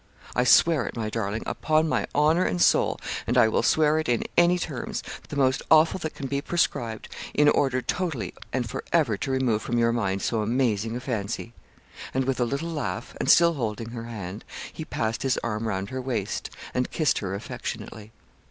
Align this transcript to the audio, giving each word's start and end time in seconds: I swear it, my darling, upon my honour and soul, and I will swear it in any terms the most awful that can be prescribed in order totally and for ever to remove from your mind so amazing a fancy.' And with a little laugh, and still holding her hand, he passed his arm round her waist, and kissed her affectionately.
I 0.35 0.45
swear 0.45 0.87
it, 0.87 0.97
my 0.97 1.11
darling, 1.11 1.43
upon 1.45 1.87
my 1.87 2.07
honour 2.15 2.43
and 2.43 2.59
soul, 2.59 2.99
and 3.27 3.37
I 3.37 3.47
will 3.47 3.61
swear 3.61 3.99
it 3.99 4.09
in 4.09 4.23
any 4.35 4.57
terms 4.57 5.03
the 5.29 5.35
most 5.35 5.61
awful 5.69 5.99
that 5.99 6.15
can 6.15 6.25
be 6.25 6.41
prescribed 6.41 7.07
in 7.35 7.47
order 7.47 7.83
totally 7.83 8.33
and 8.51 8.67
for 8.67 8.83
ever 8.91 9.15
to 9.17 9.29
remove 9.29 9.61
from 9.61 9.77
your 9.77 9.91
mind 9.93 10.23
so 10.23 10.41
amazing 10.41 10.95
a 10.95 10.99
fancy.' 10.99 11.53
And 12.15 12.25
with 12.25 12.39
a 12.39 12.45
little 12.45 12.69
laugh, 12.71 13.15
and 13.19 13.29
still 13.29 13.53
holding 13.53 13.89
her 13.91 14.05
hand, 14.05 14.43
he 14.73 14.85
passed 14.85 15.21
his 15.21 15.37
arm 15.43 15.67
round 15.67 15.91
her 15.91 16.01
waist, 16.01 16.49
and 16.73 16.89
kissed 16.89 17.19
her 17.19 17.35
affectionately. 17.35 18.11